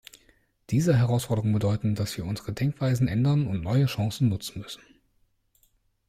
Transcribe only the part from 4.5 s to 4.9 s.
müssen.